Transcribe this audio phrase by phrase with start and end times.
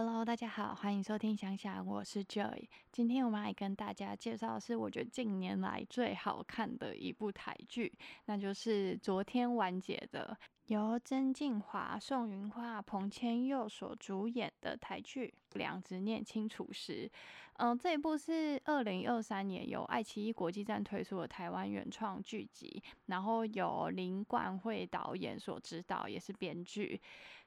[0.00, 2.68] Hello，大家好，欢迎收听想想，我是 Joy。
[2.92, 7.92] 今天我们来跟大家介绍的是我觉得近年来最好看的一部台剧，
[8.26, 10.38] 那就是昨天完结的。
[10.66, 17.10] 由曾静华、宋云桦、彭千佑所主演的台剧《两执念清楚时》，
[17.54, 27.00] 嗯，这一部是二零二三年由爱奇艺国际站推出的台湾原创剧集，然后由林冠慧导演所指导，也是编剧。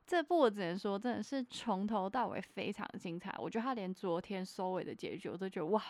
[0.06, 3.34] 这部我只能说，真的是从头到尾非常精彩。
[3.38, 5.84] 我觉得他连昨天收尾的结局，我都觉得哇。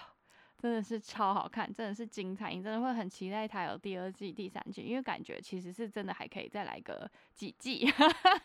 [0.57, 7.79] 真的是超好看，真的是精彩，你真的会很期待他有第二季、第三季，因为感觉其实是真的还可以再来个几季，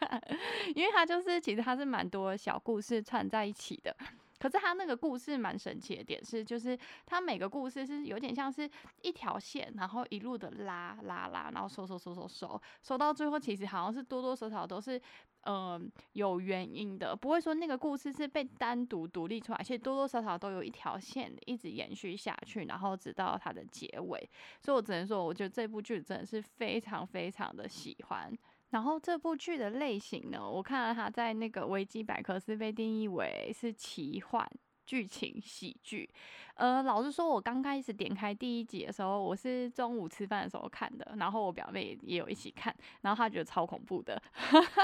[0.74, 3.94] 因为他就是其实它是蛮多小故事串在一起的。
[4.38, 8.68] 可是它那个故事蛮神奇的点是，就是它每个故事是有点像是
[9.02, 15.00] 一条线，然后一路的拉拉拉，然后收收收收收，收到最后其实好像是多多少少都是
[15.44, 24.28] 嗯有原因的，不会说那个故事是被单独独立出来，其实多多少少都有一条线一直延续下去，然后直到它的结尾。
[24.60, 28.36] 所以我只能说，我觉得这部剧真的是非常非常的喜欢。
[28.70, 34.48] 然后这部剧的类型呢，我看了它在那个维基百科是被定义为是奇幻。
[34.86, 36.08] 剧情喜剧，
[36.54, 44.22] 呃，老实说，我刚开始点开第一集的时候，我是中午吃饭的时候看的，然后我表妹也有一起看，然后她觉得超恐怖的，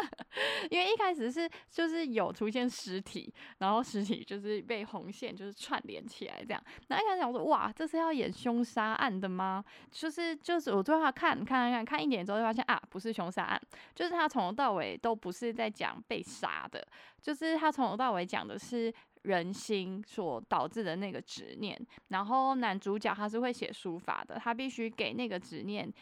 [0.71, 9.65] 因为一开始是就是有出现尸体，然后尸体就是被红线就是串联起来这样，那一开始想说哇，这是要演凶杀案的吗？
[9.93, 13.63] 就是就是我最后看看看看看一点之后就发现啊，不是凶杀案，
[13.95, 16.85] 就是他从头到尾都不是在讲被杀的，
[17.21, 18.93] 就是他从头到尾讲的是。
[19.23, 25.93] 人心所导致的那个执念，然后男主角他是会写书法的，他必须给那个执念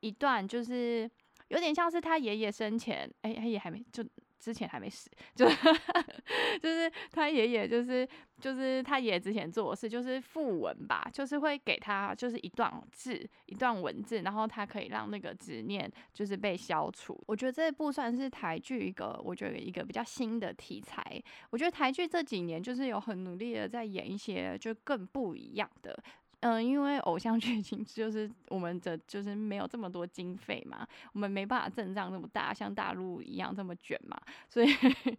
[0.00, 1.10] 一段，就是
[1.48, 4.04] 有点像是他爷爷生前，哎，他也还没就。
[4.42, 5.46] 之前还没死，就
[6.60, 8.06] 就是他爷爷，就是
[8.40, 17.16] 就是他爷爷之前做的事，就是复文吧，就是会给他就是一段字，一段文字，然后他可以让那个执念就是被消除。
[17.28, 21.22] 我觉得这部算是台剧一个，我觉得一个比较新的题材。
[21.50, 25.96] 我觉得台剧这几年就是有很努力的在演一些就更不一样的。
[26.42, 34.66] 嗯，因为偶像剧情就是我们的就是没有这么多经费嘛，我们没办法阵仗那么大，像大陆一样这么卷嘛，所以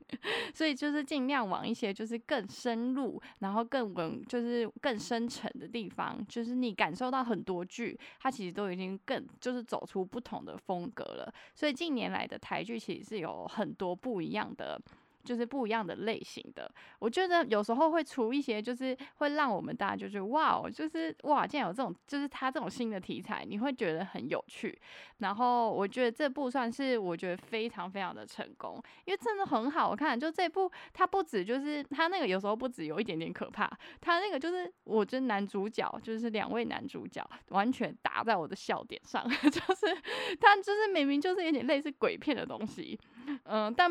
[0.53, 14.77] 所以就是尽量往一些就是更深入，然后更稳，就是更深沉的地方，就是你感受到很多剧，它其实都已经更就是走出不同的风格了，所以近年来的台剧其实是有很多不一样的。
[15.23, 16.69] 就是不一样的类型的，
[16.99, 24.77] 我觉得有时候会出一些，就是会让我们大家就觉得哇，就是哇，竟然有这种，就是他这种新的题材，你会觉得很有趣。
[25.19, 30.19] 然后我觉得这部算是我觉得非常非常的成功，因为真的很好看。
[30.19, 39.95] 就这部，它不止就是它那个有时候不止有一点点可怕，它那个就是我觉得男主角就是两位男主角完全打在我的笑点上， 就是
[40.41, 42.99] 他就是明明就是有点类似鬼片的东西，
[43.45, 43.89] 嗯，但。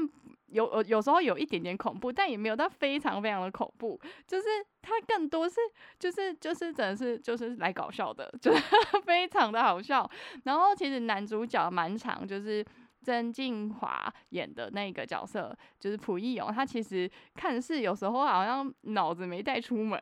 [0.53, 4.47] 有有有时候有一点点恐怖，但也没有到非常非常的恐怖，就是
[4.81, 5.57] 它更多是
[5.99, 8.63] 就是就是真的是就是来搞笑的， 就是
[9.05, 10.09] 非常的好笑。
[10.45, 12.65] 然后其实男主角蛮长，就是
[13.03, 19.99] 曾静华演的那个角色，就是朴义勇，他其实看似有时候好像脑子没带出门，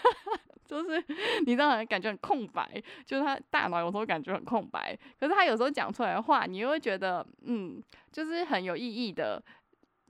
[0.66, 1.02] 就是
[1.46, 9.42] 你知道感觉很空白，就是他大脑有时候感觉很空白，可是他有时候讲出来的话，你又会觉得嗯，就是很有意义的。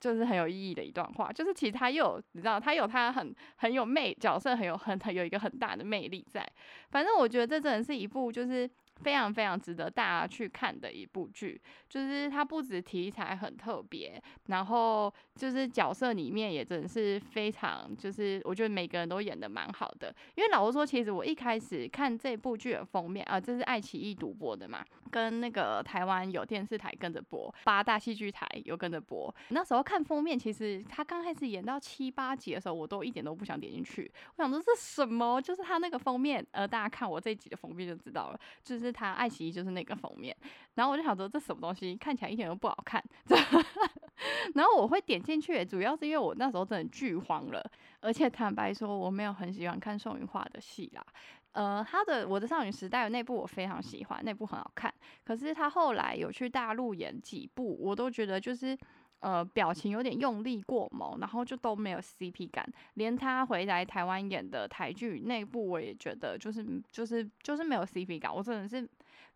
[0.02, 6.44] 就是很有意义的一段话，就是其实他又你知道，他有他很很有魅角色，很有很有一个很大的魅力在。
[6.90, 8.68] 反正我觉得这真的是一部就是。
[9.02, 20.14] 非常非常值得大家去看的一部剧，就是它不止题材很特别，然后就是角色里面也真的是非常，就是我觉得每个人都演的蛮好的。
[20.36, 29.34] 因为老实说，其实我一开始看这部剧的封面啊，这是爱奇艺独播的嘛，跟那个台湾有电视台跟着播，八大戏剧台有跟着播。
[29.48, 34.08] 那时候看封面，其实他刚开始演到七八集的时候，我都一点都不想点进去。
[34.36, 35.42] 我想说这什么？
[35.42, 38.91] 就是他那个封面，呃，大家看我这一集的封面就知道了，就是。
[38.92, 40.36] 他爱奇艺就是那个封面，
[40.74, 43.02] 然后我就想说这什么东西，看起来一点都不好看。
[44.54, 47.62] 然后我会点进去，主要是因为我那时候真的剧荒了，
[48.00, 51.04] 而且坦白说我没有很喜欢看宋云画的戏啦。
[51.52, 54.92] 呃，他的《我的少女时代》那部我非常喜欢，那部很好看。
[55.24, 58.76] 可是他后来有去大陆演几部，我都觉得就是。
[59.22, 62.68] 呃，表情有点用力过猛，然后就都没有 CP 感。
[62.94, 68.34] 连他回来台湾演的台剧那部，我也觉得就是就是就是没有 CP 感。
[68.34, 68.88] 我真的是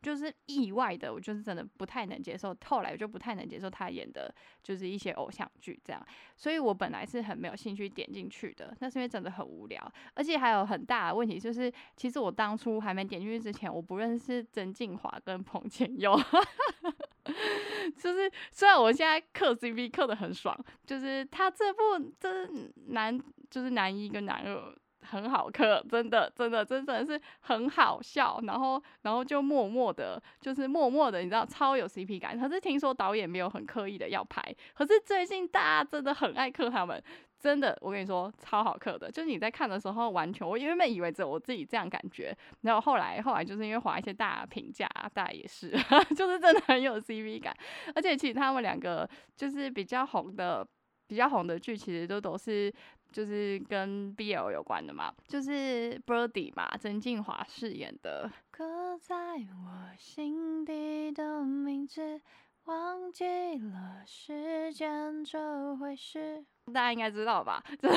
[0.03, 2.55] 就是意外的，我就是真的不太能接受。
[2.65, 6.05] 后来就不太能接受他演的，就是一些偶像剧这样。
[6.37, 16.19] 所以我本来是很没有兴趣点进去的，那是因为真的很无聊，而且还有很大的问题就是，其实我当初还没点进去之前，我不认识曾静华跟彭千佑。
[17.99, 20.56] 就是虽然我现在磕 CP 磕的很爽，
[20.87, 21.81] 就是他这部
[22.19, 22.49] 这
[22.88, 23.19] 男
[23.50, 32.38] 就是男一跟男二很好磕，真的真的真的是很好笑，然后然后就默默的，就是默默的，你知道超有 CP 感。
[32.38, 34.43] 可是听说导演没有很刻意的要拍，
[34.75, 37.00] 可是最近大家真的很爱磕他们。
[37.47, 39.09] 真的，我跟你说，超好磕的。
[39.09, 45.71] 就是你在看的时候，完全我原本以为只有我自己这样感觉，然后后来后来就是因为划一些大评价，大家也是，
[46.17, 47.57] 就是真的很有 CP 感。
[47.95, 50.67] 而且其实他们两个就是比较红的、
[51.07, 52.75] 比较红的剧，其实都都是
[53.13, 58.29] 就是跟 BL 有关的嘛，就是 Birdy 嘛，曾静华饰演的。
[58.51, 62.21] 刻在我心底的名字，
[62.65, 66.45] 忘记了时间这回事。
[66.73, 67.63] 大家应该知道吧？
[67.81, 67.89] 这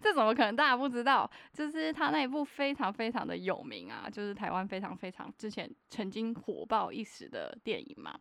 [0.00, 1.28] 这怎么可能大家不知道？
[1.52, 8.14] 就是他那一部非常非常的有名啊，就是台湾非常非常之前曾经火爆一时的电影嘛。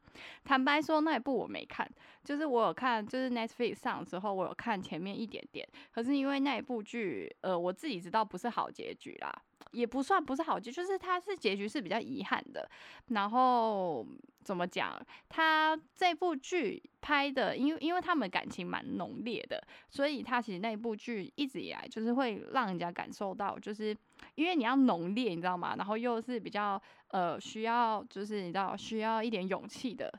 [0.45, 1.89] 坦白说，那一部我没看，
[2.23, 5.67] 就是我有看，就是 Netflix 上之后，我有看前面一点点。
[5.91, 9.29] 可是因为那一部剧，呃，我自己知道不是好结局啦，
[9.71, 12.69] 也不算不是好结，就是它是结局是比较遗憾的。
[13.09, 14.07] 然后。
[14.43, 14.99] 怎么讲？
[15.29, 23.95] 他这部剧拍的，因为因为他们感情蛮浓烈的，所以他其实那部剧一直以来就是会让人家感受到，就是
[24.35, 25.75] 因为你要浓烈，你知道吗？
[25.77, 30.11] 然后又是比较呃需要，就是你知道需要一点勇气的，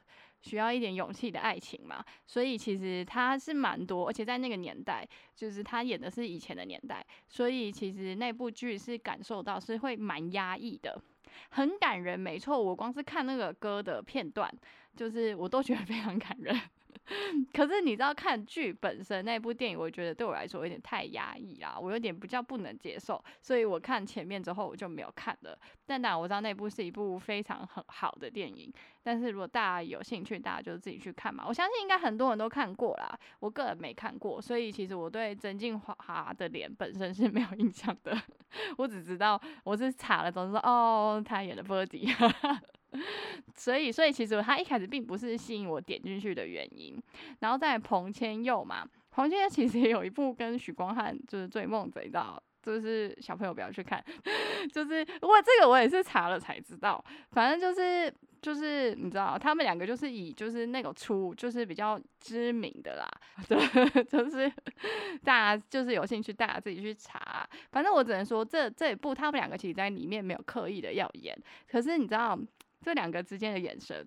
[0.43, 2.05] 需要一点勇气的爱情嘛。
[2.27, 11.01] 所以其实他是蛮多，而且在那个年代，就是他演的是以前的年代，所以其实那部剧是感受到是会蛮压抑的。
[11.51, 12.61] 很感人，没错。
[12.61, 14.53] 我光是看那个歌的片段，
[14.97, 16.59] 就是我都觉得非常感人。
[17.53, 25.59] 可是你知道，看剧本身那部电影，我觉得对我来说有点太压抑啦，我有点比较不能接受，所以我看前面之后我就没有看了。
[25.87, 28.73] 但当然我知道那部是一部非常很好的电影，
[29.03, 31.45] 但是如果大家有兴趣，大家就自己去看嘛。
[31.47, 38.17] 我相信应该很多人都看过啦，我个人没看过，所以其实我对曾静华的脸本身是没有印象的。
[38.79, 42.09] 我只知道我是查了，总是说哦，他演的波迪。
[43.55, 47.01] 所以，所以其实他一开始并不是吸引我点进去的原因。
[47.41, 54.03] 然后在彭千佑嘛，彭千佑其实也有一部跟许光汉就是《追梦贼》，道，就是小朋友不要去看。
[54.73, 63.09] 就是我这个我也是查了才知道，反正就是就是你知道，他们两个就是以就是那个出就是比较知名的啦，
[63.49, 64.51] 对，就是
[65.23, 67.47] 大家就是有兴趣，大家自己去查。
[67.71, 71.37] 反正我只能说，这这一部他们两个其实在里面没有刻意的要演，
[71.69, 72.39] 可是你知道。
[72.85, 74.07] 这两个之间的眼神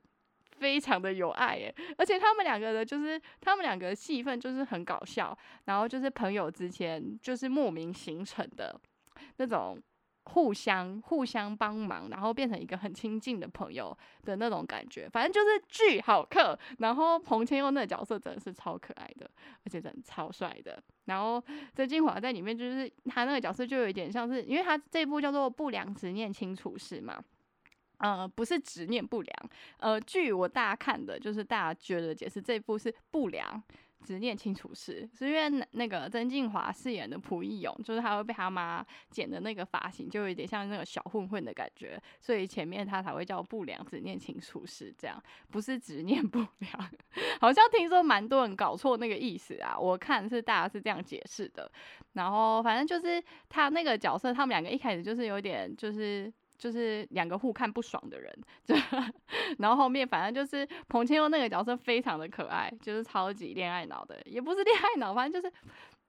[0.59, 5.35] 非常的有爱耶，而且他们两个的，就是他们两个戏份就是很搞笑，
[5.65, 8.79] 然后就是朋友之间就是莫名形成的
[9.37, 9.81] 那种
[10.25, 15.07] 互相互相帮忙，然后变成一个很亲近的朋友的那种感觉。
[15.09, 19.29] 反正就是巨好客，然后彭千佑那个角色真的是超可爱的，
[19.63, 20.81] 而且真的超帅的。
[21.05, 21.41] 然后
[21.73, 27.23] 曾静华在里面就是他那个角色就有一点像是，因为他这部叫做《不良执念清除师》嘛。
[27.97, 29.49] 呃，不是执念不良，
[29.79, 33.61] 呃，据我大家看的，就是大家觉得解释这部是不良
[34.05, 46.89] 执念清除师，是因为那个曾静华饰演的蒲义勇，就是他会被他妈剪的那个发型，就有点像那个小混混的感觉，所以前面他才会叫不良执念清除师，这样不是执念不良，
[47.41, 51.69] 好像听说蛮多人搞错那个意思啊，我看是大家是这样解释的，
[52.13, 56.31] 然后反正就是他那个角色，他们两个一开始就是有点就是。
[56.57, 58.33] 就是两个互看不爽的人，
[58.65, 58.75] 就
[59.59, 65.53] 然后后面反正就是彭千佑那个角色非常的可爱，就是超级恋爱脑的，也不是恋爱脑，反正就是，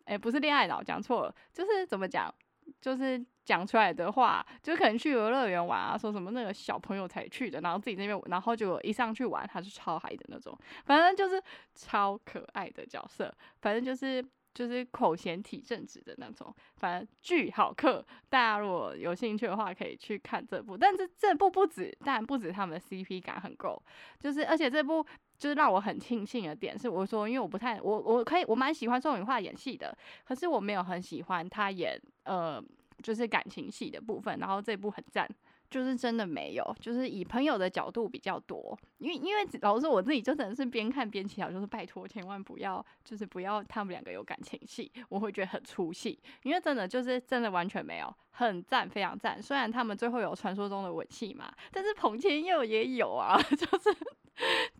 [0.04, 2.34] 哎，不是恋爱脑，讲错了，就是怎么讲，
[2.80, 11.42] 就是讲出来的话，就可能去游乐园玩啊，说什么那个小朋友才去的，然后自己那边，然后就一上去玩，他是超嗨的那种，反正就是
[11.74, 14.24] 超可爱的角色，反正就是。
[14.58, 18.04] 就是口嫌体正直的那种，反正巨好客。
[18.28, 20.76] 大家如果有兴趣的话，可以去看这部。
[20.76, 23.80] 但是这部不止，当然不止他们的 CP 感很够，
[24.18, 25.06] 就是而且这部
[25.38, 32.60] 就是让我很庆幸的点是，我说因为我不太我我可以我蛮喜欢宋雨化演戏的，可是我没有很喜欢他演呃
[33.00, 34.40] 就是感情戏的部分。
[34.40, 35.28] 然后这部很赞，
[35.70, 49.42] 就是真的没有，就是以朋友的角度比较多，因为因为老实说我自己就真的是边看边祈祷，就是拜托千万不要，就是不要他们两个有感情戏，我会觉得很出戏，因为真的就是真的完全没有，很赞，非常赞。
[49.42, 53.96] 虽然他们最后有传说中的吻戏嘛，但是彭千佑也有啊， 就是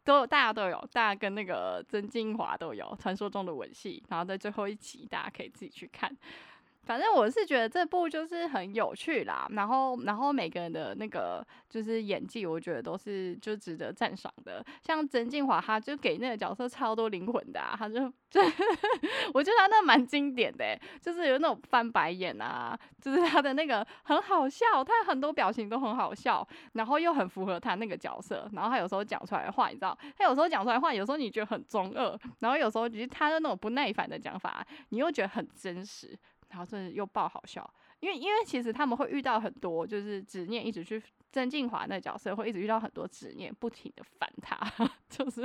[0.04, 6.16] 都大家都有，大家跟那个曾金华都有传说中的吻戏，然后在最后一集大家可以自己去看。
[6.88, 14.64] 反正我是觉得这部就是很有趣啦，然后然后每个人的那个就是演技，我觉得都是就值得赞赏的。
[14.80, 18.40] 像曾静华，他就给那个角色超多灵魂的，他就 就
[19.34, 28.48] 我觉得他那蛮经典的，就是有那种翻白眼啊，就是他的那个很好笑，他很多表情都很好笑，然后又很符合他那个角色。
[28.54, 36.18] 然后他有时候讲出来的话，你知道，他有时候讲出来的话，有时候你觉得很中二，然后有时候觉得他的那种不耐烦的讲法，你又觉得很真实。
[36.50, 37.68] 然后真的又爆好笑，
[38.00, 44.58] 因为因为其实他们会遇到很多就是执念，一直去曾静华那角色会一直遇到很多执念，不停的烦他，
[45.08, 45.42] 就是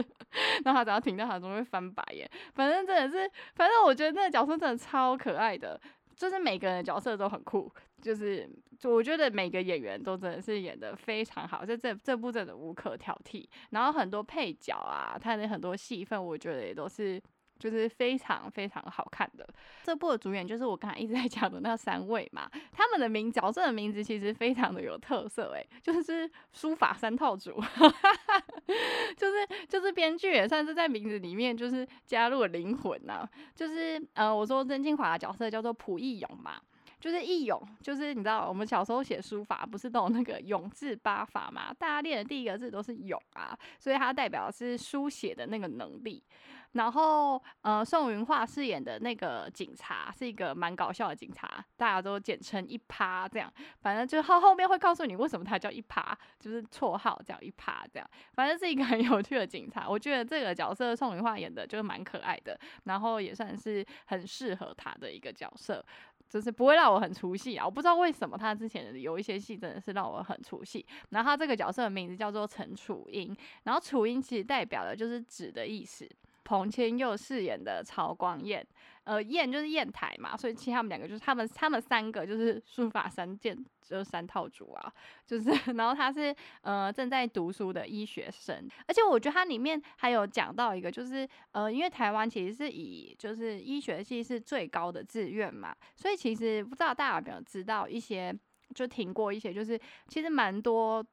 [0.64, 2.30] 让他只要听到他总会翻白眼。
[2.54, 5.80] 反正真的是，反正我觉得那个角色真的超可爱的，
[6.16, 7.70] 就是每个人的角色都很酷，
[8.02, 13.46] 就是就我觉得每个演员都真的是演的非常好，就这这部真的无可挑剔。
[13.72, 17.22] 然后很多配角啊，他的很多戏份，我觉得也都是。
[17.60, 19.48] 就是非常非常好看的。
[19.84, 27.52] 这部的主演就是我刚才一直在讲的那三位嘛，他们的名角色的名字其实非常的有特色诶，就是书法三套组，
[29.18, 36.60] 就是就是编剧也算是在名字里面就是加入了灵魂呐，就是呃我说曾庆华的角色叫做蒲义勇嘛，
[37.04, 46.24] 就是义勇，就是你知道我们小时候写书法不是都有那个勇字八法嘛，大家练的第一个字都是勇啊，所以它代表的是书写的那个能力。
[46.72, 53.52] 然后，呃，宋云画饰演的那个警察是一个蛮搞笑的警察，大家都简称一趴这样。
[53.82, 58.10] 反正就后后面会告诉你为什么他叫一趴，就是绰号叫一趴这样。
[58.34, 65.86] 反正是一个很有趣的警察，我觉得这个角色宋云画演的就是蛮可爱的，然后也算是很适合他的一个角色，
[66.28, 67.66] 就是不会让我我很出戏啊。
[67.66, 70.86] 我不知道为什么他之前有一些戏真的是让我很出戏。
[71.10, 76.08] 然后他这个角色的名字叫做陈楚英，然后楚英其实代表的就是纸的意思。
[76.46, 78.66] 彭千佑饰演的曹光彦，
[79.06, 84.94] 呃，砚就是砚台嘛，所以其实他们两个就是他们他们三个就是书法三件，就是三套组啊，
[85.26, 98.34] 就是 然后他是呃正在读书的医学生，而且我觉得它里面还有讲到一个，就是呃因为台湾其实是以就是医学系是最高的志愿嘛，所以其实不知道大家有没有知道一些，
[98.74, 101.06] 就听过一些，就是其实蛮多。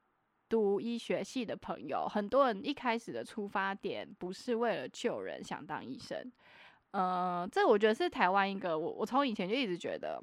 [0.49, 6.29] 读医学系的朋友，很多人一开始的出发点不是为了救人，想当医生。
[6.91, 10.21] 呃，这我觉得是台湾一个我我从以前就一直觉得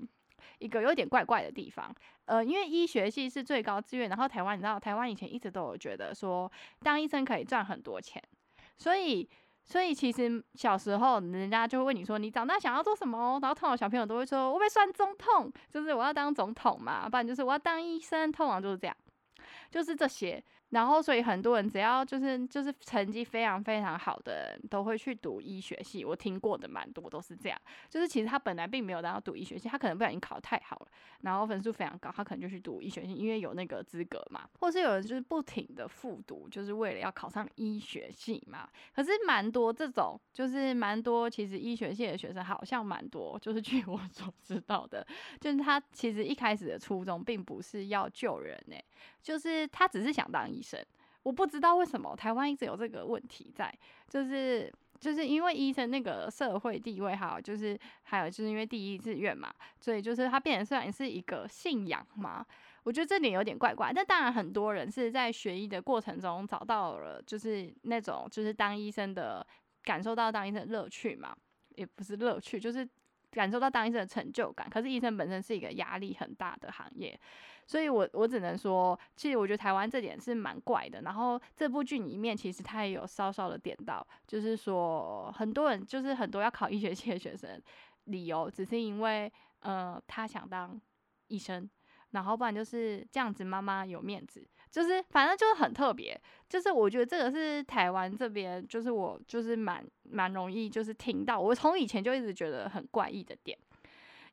[0.58, 1.94] 一个有点怪怪的地方。
[2.26, 8.22] 呃，因为医学系是最高志愿，然后台湾你知道，台湾以前一直都有觉得说当医生可以赚很多钱，
[8.76, 9.26] 所以
[9.64, 18.96] 所以其实小时候人家就会问你说你长大想要做什么，然后通常小朋友都会说我被算总统，就是我要当总统嘛，不然就是我要当医生，通常就是这样。
[19.70, 20.42] 就是这些。
[20.70, 26.04] 然后，所以很多人只要就是就是成绩非常非常好的人，都会去读医学系。
[26.04, 27.58] 我听过的蛮多都是这样，
[27.88, 30.88] 就是其实他本来并没有想要读医学系，他可能不小心考太好了，
[31.22, 34.46] 然后分数非常高，他可能就去读医学系，因为有那个资格嘛。
[34.60, 38.68] 或是有人就是不停的复读，就是为了要考上医学系嘛。
[38.94, 45.06] 可是蛮多这种，就是蛮多其实医学系的学生好像蛮多，就是据 我所知道的，
[45.40, 48.84] 就是他其实一开始的初衷并不是要救人诶，
[49.22, 50.57] 就是他只是想当医。
[50.58, 50.84] 医生，
[51.22, 53.72] 我不知道为什么台湾一直有这个问题在，
[54.08, 62.44] 就是就是因为医生那个社会地位好，就是还有就是因为第一志愿嘛，所以就是他变成虽然是一个信仰嘛，
[62.82, 63.92] 我觉得这点有点怪怪。
[63.94, 69.46] 但当然很多人是在学医的过程中找到了就是那种就是当医生的
[69.84, 71.36] 感受到当医生的乐趣嘛，
[71.76, 72.88] 也不是乐趣，就是
[73.30, 74.68] 感受到当医生的成就感。
[74.68, 77.18] 可是医生本身是一个压力很大的行业。
[77.68, 81.02] 所以，我我只能说，其实我觉得台湾这点是蛮怪的。
[81.02, 87.62] 然后这部剧里面，其实他也有稍稍的点到，就是说很多人就是很多要考 医学系的学生，
[88.04, 90.80] 理由只是因为呃他想当
[91.26, 91.68] 医生，
[92.12, 96.18] 然后不然就是这样子妈妈有面子，就是反正就是很特别。
[96.48, 103.58] 就是我觉得这个是台湾这边，就是我就是蛮蛮容易就是听到，我从以前就一直觉得很怪异的点。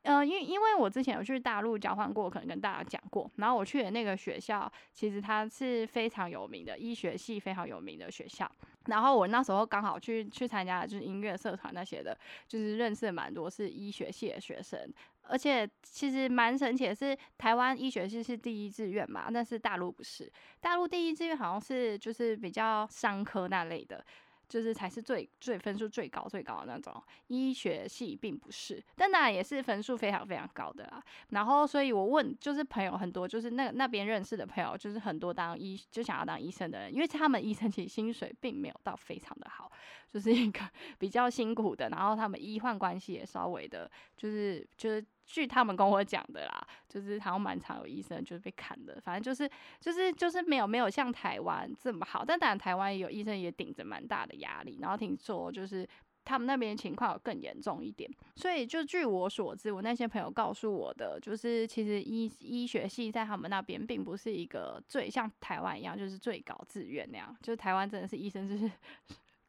[0.08, 3.30] 嗯，因因为我之前有去大陆交换过，可能跟大家讲过。
[3.38, 8.50] 然后我去的那个学校，其实它是非常有名的医学系，非常有名的学校。
[8.86, 12.16] 然后我那时候刚好去去参加就是音乐社团那些的，
[12.48, 14.80] 就是认识蛮多是医学系的学生，
[15.24, 20.32] 而且其实蛮神奇的是，台湾医学系是第一志愿嘛，但是大陆不是，
[20.62, 24.06] 大陆第一志愿好像是就是比较商科那类的。
[24.48, 31.04] 就是才是最最分数最高最高的那种，医学系并不是，但那也是分数非常非常高的啦。
[31.30, 39.72] 然后，所以我问，就是朋友很多，就是那那边认识的朋友，就是很多当医就想要当医生的人，因为他们医生其实薪水并没有到非常的好，
[40.08, 40.60] 就是一个
[41.00, 41.90] 比较辛苦的。
[41.90, 45.06] 然后他们医患关系也稍微的，就是就是。
[45.26, 55.88] 据他们跟我讲的啦，就是好像蛮常有医生就是被砍的，反正就是就是就是没有没有像台湾这么好，但当然台湾有医生也顶着蛮大的压力，然后听说就是
[56.24, 68.72] 他们那边情况更严重一点，所以就据我所知，我那些朋友告诉我的，就是其实医医学系在他们那边并不是一个最像台湾一样，就是最高志愿那样，就是台湾真的是医生就是。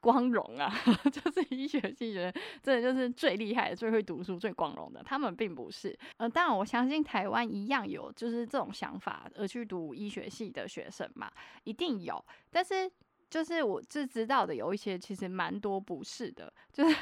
[0.06, 0.72] 光荣啊，
[1.10, 2.32] 就是医学系的，
[2.62, 5.02] 真的就是最厉害、最会读书、最光荣的。
[5.02, 11.28] 他们并不是，呃，当然我相信台湾一样有就是这种想法而去读医学系的学生嘛，
[11.64, 12.24] 一定有。
[12.52, 12.88] 但是
[13.28, 16.96] 就是我就知道的有一些，其实蛮多不是的，就是。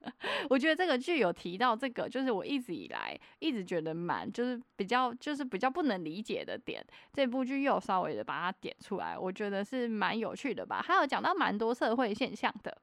[0.48, 10.80] 我觉得这个剧有提到这个，就是我一直以来一直觉得蛮，就是比较就是比较不能理解的点，这部剧又稍微的把它点出来，我觉得是蛮有趣的吧。
[10.82, 12.76] 还有讲到蛮多社会现象的，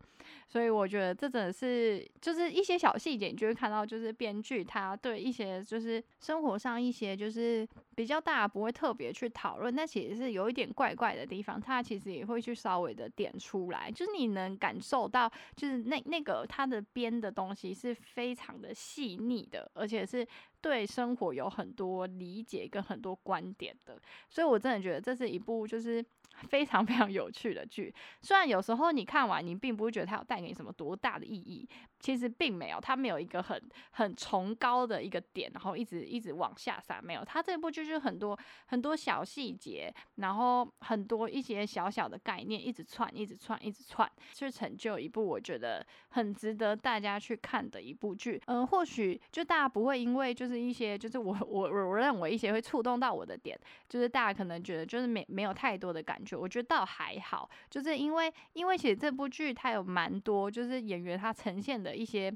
[0.47, 17.04] 所以我觉得这真的是就是一些小细节，你就会看到就是编剧他对一些就是生活上一些就是比较大不会特别去讨论，但其实是有一点怪怪的地方，他其实也会去稍微的点出来，就是你能感受到就是那那个他的编。
[17.09, 20.27] 的东西是非常的细腻的，而且是
[20.65, 26.03] 对生活有很多理解跟很多观点的，所以我真的觉得这是一部就是
[26.49, 27.93] 非常 非常有趣的剧。
[28.23, 31.69] 虽然有时候你看完，你并不会觉得它有带给你什么多大的意义。
[31.97, 33.59] 其实并没有，它没有一个很
[33.91, 37.01] 很崇高的一个点，然后一直一直往下撒。
[37.01, 48.39] 没有，它这部剧就是很多很多小细节，然后很多一些小小的概念，一直串，一直串，一直串，去成就一部我觉得很值得大家去看的一部剧。
[48.45, 53.59] 嗯，或许就大家不会因为就是一些就是我我我认为一些会触动到我的点，
[53.89, 56.37] 就是大家可能觉得就是没没有太多的感觉。
[56.37, 61.95] 我觉得倒还好，就是因为因为其实这部剧它有蛮多就是演员他呈现的。
[61.95, 62.31] 一些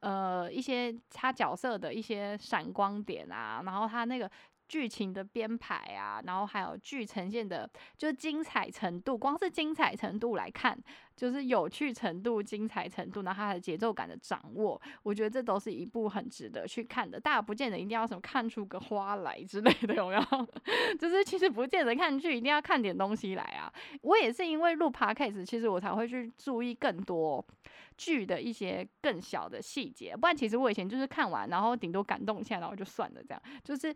[0.00, 4.30] 呃一些他角色的一些闪光点啊，然后他那个
[4.68, 10.78] 剧情的编排啊，然后还有剧呈现的就精彩程度，光是精彩程度来看。
[11.18, 17.18] 就是有趣程度、精彩程度，然后它的节奏感的掌握，我觉得这都是一部很值得去看的。
[17.18, 20.48] 大家不见得一定要什么看出个花来之类的，有没有？
[20.96, 23.72] 就是其实不见得看剧一定要看点东西来啊。
[24.02, 27.44] 我也是因为录 podcast，其实我才会去注意更多
[27.96, 30.16] 剧的一些更小的细节。
[30.16, 33.20] 不然其实我以前就是看完，然后顶多感动一下，然后就算了。
[33.26, 33.92] 这样就是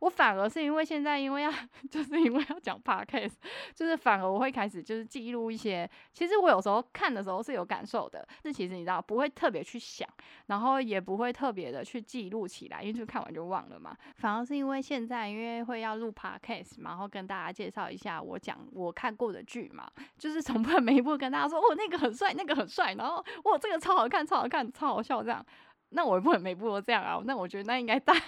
[0.00, 1.50] 我反而是因为现在因为要
[1.90, 3.32] 就是因为要讲 podcast，
[3.74, 5.88] 就是反而我会开始就是记录一些。
[6.12, 6.65] 其实我有。
[6.66, 10.08] 时候看的时候是有感受的，但其实你知道不会特别去想，
[10.46, 13.96] 然后也不会特别的去记录起来，因为就看完就忘了嘛。
[14.16, 25.46] 反而是因为现在因为会要录 podcast，然后跟大家介绍一下我讲我看过的剧嘛，就是从不每一部跟大家说哦那个很帅，那个很帅，然后哇这个超好看，超好看，超好笑这样。
[25.90, 28.20] 那我也不会每部都这样啊，那我觉得那应该大家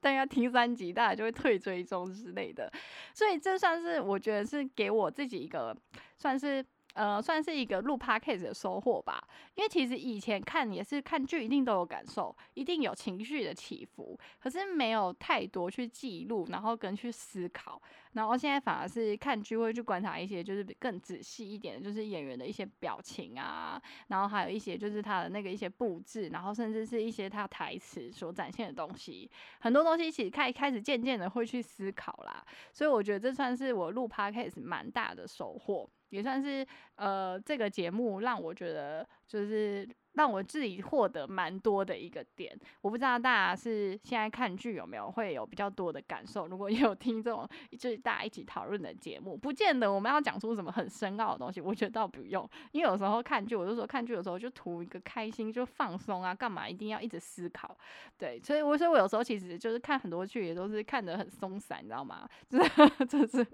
[0.00, 2.68] 大家听三集，大家就会退追踪之类的。
[3.14, 5.76] 所以这算是我觉得是给我自己一个
[6.18, 6.66] 算是。
[6.96, 9.22] 呃，算是一个录 podcast 的收获吧。
[9.54, 17.80] 因为其实以前看也是看剧，一定都有感受，一定有情绪的起伏，可是没有太多去记录，然后跟去思考。
[18.12, 29.30] 然后现在反而是看剧会去观察一些，就是更仔细一点，就是演员的一些表情啊，然后还有一些就是他的那个一些布置，然后甚至是一些他台词所展现的东西，
[29.60, 32.42] 很多东西其实开开始渐渐的会去思考啦。
[32.72, 35.86] 所以我觉得这算是我录 podcast 蛮大的收获。
[36.10, 36.66] 也算是
[36.96, 39.88] 呃，这个节目让我觉得就是。
[40.16, 46.46] 让我自己获得蛮多的一个点，我不知道大家是现在看剧有没有会有比较多的感受。
[46.48, 47.48] 如果有听这种
[47.78, 52.48] 就是大家一起讨论的节目，不见得我们要讲出什么很深奥的东西，我觉得倒不用。
[52.72, 57.76] 因为有时候看剧，我就说看剧的时候就图一个开心，就放松啊，干嘛一定要一直思考？
[58.16, 62.26] 对，所以我说我有时候其实就是看很多剧也都是看得很松散，你知道吗？
[62.48, 63.46] 就是就是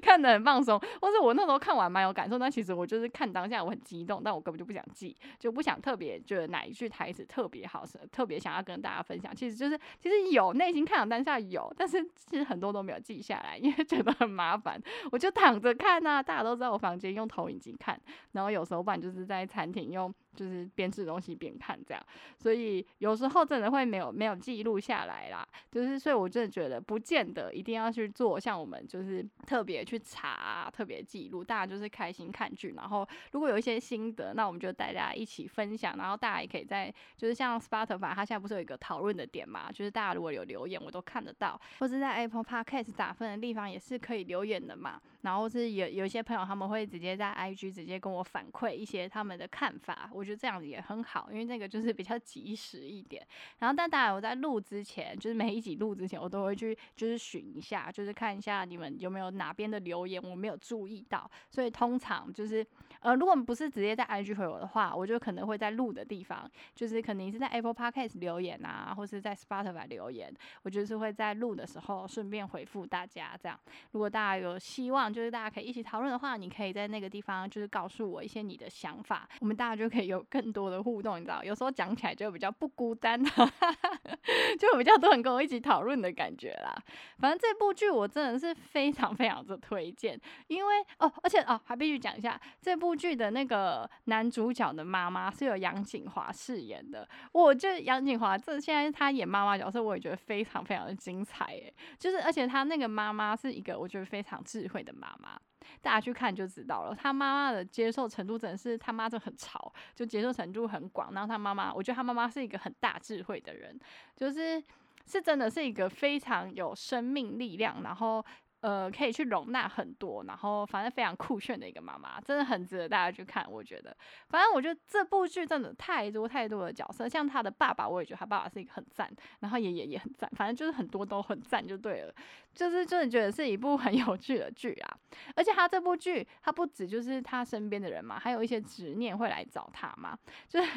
[0.00, 6.05] 看得很放松，或是我那时候看完蛮有感受，但其实我就是看当下我很激动，但我根本就不想记，就不想特别。
[6.06, 9.34] 也觉得哪一句台词特别好，是特别想要跟大家分享。
[9.34, 14.80] 其实就是其实有内心看当下有，但是其实很多都没有记下来，因为觉得很麻烦。
[15.10, 18.00] 我就躺着看呐，大家都知道我房间用投影机看，
[18.32, 20.14] 然后有时候不然就是在餐厅用。
[20.36, 22.02] 就是边吃东西边看这样，
[22.36, 25.46] 所以有时候真的会没有没有记录下来啦。
[25.72, 32.74] 就是所以我真的觉得不见得一定要去做，像我们就是特别去查、特别记录，大家就是开心看剧。
[32.76, 35.96] 然后如果有一些心得，那我们就大家一起分享。
[35.96, 39.72] 然后大家也可以在就是像 Spotify，它现在不是有一个讨论的点嘛？
[39.72, 45.00] 就是大家如果有留言，我都看得到，或者在 Apple Podcast 打分的地方也是可以留言的嘛。
[45.26, 53.26] 然后是有有一些朋友他们会直接在 IG 直接跟我反馈一些他们的看法，我觉得这样子也很好，因为那个就是比较及时一点。
[53.58, 61.28] 然后但当然我在录之前，就是每一集录之前，我都会去就是寻一下，就是看一下你们有没有哪边的留言我没有注意到。
[61.50, 62.64] 所以通常就是
[63.06, 73.38] 呃，如果不是直接在 IG 回我的话，我就可能会在录的地方，就是可能是在 Apple Podcast 留言啊，或是在 Spotify 留言，我就是会在录的时候顺便回复大家。
[73.40, 73.56] 这样，
[73.92, 75.06] 如果大家有希望。
[75.06, 83.22] 就是大家可以一起讨论的话，你可以在那个地方就是告诉我一些你的想法，我们大家就可以有更多的互动，你知道，有时候讲起来就比较不孤单，
[84.58, 86.74] 就比较多人跟我一起讨论的感觉啦。
[87.18, 105.06] 反正这部剧我真的是非常非常的推荐，因为哦，而且哦还必须讲一下这部剧的那个男主角的妈妈是由杨锦华饰演的，我觉得杨锦华这现在他演妈妈角色，我也觉得非常非常的精彩诶，就是而且他那个妈妈是一个我觉得非常智慧的妈。
[105.18, 105.38] 妈，
[105.80, 106.94] 大家去看就知道了。
[106.94, 111.12] 他妈妈的接受程度真的是他妈就很潮，就接受程度很广。
[111.14, 113.78] 然后他妈妈，我觉得他妈妈是一个很大智慧的人，
[114.14, 114.62] 就是
[115.06, 118.24] 是真的是一个非常有生命力量，然后。
[118.60, 123.44] 呃，可以去容纳很多，然后反正非常酷炫的一个妈妈，真的很值得大家去看。
[123.48, 123.96] 我觉得，
[124.28, 129.08] 反正我觉得这部剧真的太多太多的角色，像他的爸爸，我也觉得他爸爸是一个很赞，
[129.40, 132.14] 然后爷爷也很赞，反正就是很多都很赞就对了。
[132.54, 134.96] 就是真的觉得是一部很有趣的剧啊，
[135.34, 140.70] 而且他这部剧，他不止就是他身边的人嘛，还有一些执念会来找他嘛，就是。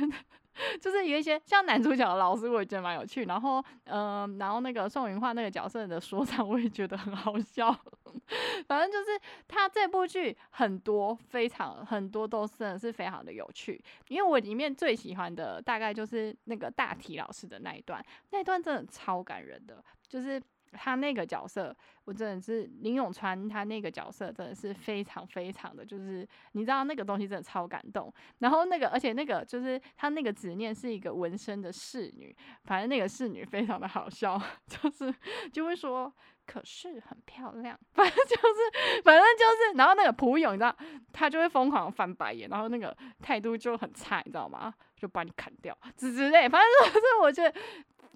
[0.82, 3.24] 就是有一些像男主角的老师，我也觉得蛮有趣。
[3.26, 7.72] 然后，嗯，然后那个宋云画那个角色的说唱，我也觉得很好笑。
[8.68, 13.82] 反正就是他这部剧很多，非常很多都真的是非常的有趣。
[14.08, 20.42] 因为我里面最喜欢的大概就是那个大体老师的那一段，那一段真的超感人的，就是。
[20.72, 28.14] 他那个角色，我真的是林永川，他那个角色真的是非常非常的，就是你知道那个东西真的超感动。
[28.40, 35.14] 然后那个，而且那个就是他那个执念是一个纹身的侍女，反正那个侍女非常的好笑， 就是
[35.52, 36.14] 就会说，
[36.46, 40.76] 可是很漂亮，反正就是反正就是，然后那个蒲勇，你知道，
[41.12, 44.74] 他就会疯狂翻白眼，然后那个态度就很差，你知道吗？
[44.96, 47.60] 就把你砍掉之之类，反正就是我觉得。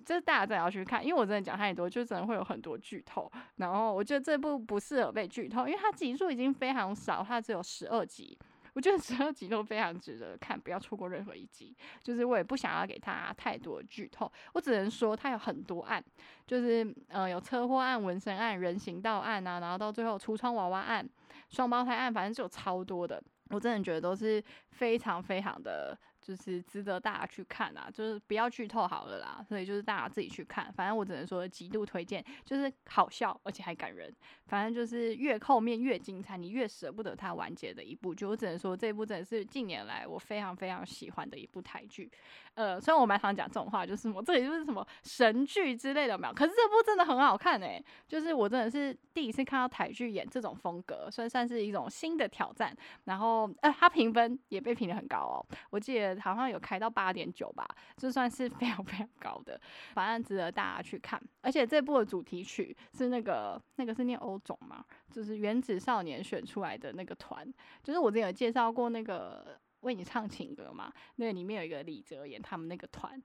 [0.06, 3.32] 就是大家真的要去看，因为我真的讲太多，就真的会有很多剧透。
[3.56, 8.38] 然后我觉得这部不适合被剧透，因为它集数已经非常少，它只有十二集。
[8.74, 11.76] 我觉得十二集都非常值得看，不要错过任何一集。
[12.02, 16.04] 就是我也不想要给他太多剧透，我只能说他有很多案，
[16.48, 21.08] 就是呃有车祸案、纹身案、人行道案啊，然后到最后橱窗娃娃案、
[21.50, 23.22] 双胞胎案，反正就有超多的。
[23.50, 25.96] 我真的觉得都是非常非常的。
[26.24, 30.72] 就是值得大家去看啊，就是不要剧透好了啦，所以就是大家自己去看。
[30.72, 34.12] 反正我只能说极度推荐，就是好笑而且还感人。
[34.46, 38.26] 反正就是越后面越精彩，你越舍不得它完结的一部剧。
[38.26, 42.10] 我只能说这一部真的是近年来我非常非常喜欢的一部台剧。
[42.54, 52.74] 呃，虽然我蛮常讲这种话，就是我这里就是什么神剧之类的没有，可是这部真的很好看诶，就是我真的是第一次看到台剧演这种风格，所以算是一种新的挑战。
[53.06, 56.12] 然后呃，它评分也被评的很高哦，我记得。
[56.19, 59.60] 好像有开到八点九吧，就算是非常 非常高的，
[59.93, 61.21] 反正值得大家去看。
[61.41, 67.45] 而且这部的主题曲是那个那个是念欧总嘛，就是原子少年选出来的那个团，
[67.84, 73.21] 就是我之前有介绍过那个为你唱情歌嘛，那个里面有一个李哲言他们那个团，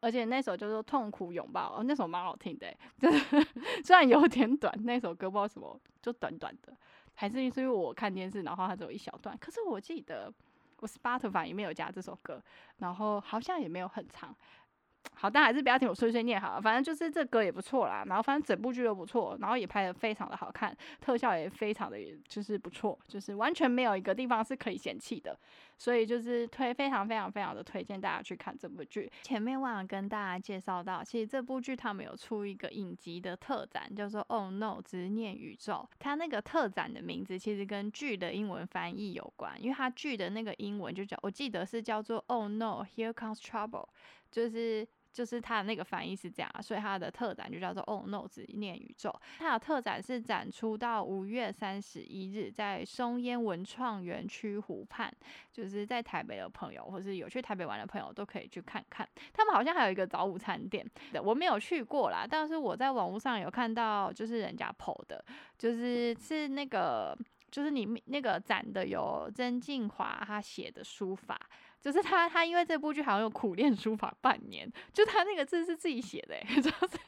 [0.00, 3.46] 而且那首叫做痛苦拥抱，哦，那首蛮好听的，就是
[3.84, 6.76] 虽然有点短，那首歌不知道什么就短短的，
[7.14, 10.32] 还是因为我看电视，然后它只有一小段，可是我记得。
[10.82, 12.42] 我 Spotify 里面有加这首歌，
[12.78, 14.34] 然后好像也没有很长，
[15.14, 16.60] 好，但还是不要听我碎碎念好了。
[16.60, 21.96] 反正就是这歌也不错啦，然后反正整部剧都不错，然后也拍的非常的好看，特效也非常的
[22.28, 25.38] 就是不错，就是完全没有一个地方是可以嫌弃的。
[25.78, 29.10] 所以就是推非常非常非常的推荐大家去看这部剧。
[29.22, 35.88] 前面忘了跟大家介绍到，其实这部剧他们有出一个影集的特展，叫做《Oh No 执念宇宙》。
[35.98, 43.88] 它那个特展的名字其实跟剧的英文翻译有关，因为它剧的那个英文就叫我记得是叫做 Oh No Here Comes Trouble，
[44.32, 44.84] 就是。
[45.12, 49.14] 就是它的那个翻译是这样，所以它的特展就叫做 Oh No 执念宇宙。
[49.38, 55.12] 它的特展是展出到五月三十一日，在松烟文创园区湖畔，
[55.52, 59.06] 就是在台北的朋友或是有去台北玩的朋友都可以去看看。
[59.34, 60.82] 他们好像还有一个早午餐店，
[61.22, 65.22] 我没有去过啦，但是我在网络上有看到，就是人家 PO 的，
[65.58, 67.14] 就是是那个
[67.50, 71.38] 就是你那个展的有曾静华他写的书法。
[71.82, 76.98] 就是他，他因为这部剧好像有苦练书法半年，就他那个字是自己写的， 就是。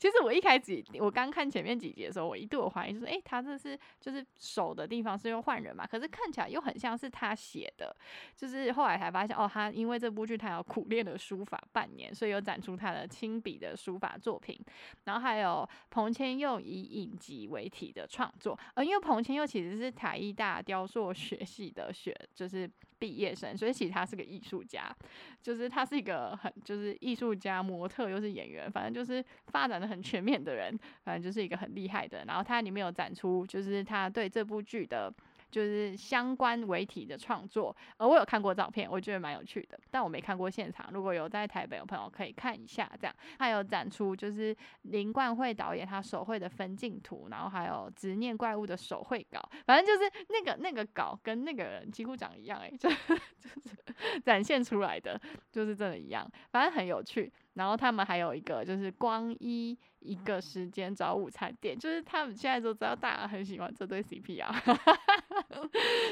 [0.00, 5.86] 其实我一开始我刚看前面几集的时候，我一度有怀疑，就是哎，他这是就是手的地方是用换人嘛？
[5.86, 7.94] 可是看起来又很像是他写的，
[8.34, 14.58] 就是后来才发现哦，他因为这部剧他有苦练了书法半年，所以有展出他的亲笔的书法作品。
[15.04, 22.66] 然后还有彭千佑以影集为题的创作，呃，因为彭千佑其实是台艺大雕塑学系的学，就是
[22.98, 24.94] 毕业生，所以其实他是个艺术家，
[25.42, 29.24] 就是他是一个很就是艺术家、模特又是演员，反正就是。
[29.48, 32.22] 发展的很全面的人，反正就是一个很厉害的。
[32.26, 35.10] 然后他里面有展出，就是他对这部剧的。
[35.50, 40.90] 就是相关为体的创作，呃，我有看过照片，我觉得蛮有趣的，但我没看过现场。
[40.92, 52.88] 如果有在台北的朋友可以看一下，这样还有展出就是林冠慧导演他手绘的分镜图，然后还有执念怪物的手绘稿，反正就是那个那个稿跟那个人几乎长一样，哎， 就
[53.40, 57.32] 就是展现出来的就是真的一样，反正很有趣。
[57.58, 64.54] 然后他们还有一个就是光一一个时间找午餐店，就是他们现在都知道大家很喜欢这对 CP 啊。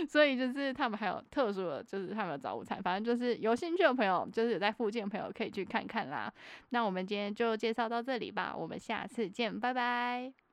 [0.08, 6.32] 所以就是他们还有特殊的，就是他们有早午餐，反正就是有兴趣的朋友，就是有在附近的朋友可以去看看啦。
[6.70, 10.45] 那我们今天就介绍到这里吧，我们下次见，拜拜。